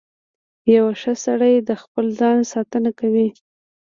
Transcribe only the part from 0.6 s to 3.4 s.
•یو ښه سړی د خپل ځان ساتنه کوي.